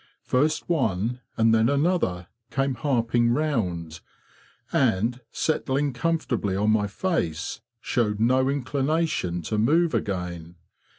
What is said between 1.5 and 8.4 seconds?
then another came harping round, and, settling comfortably on my face, showed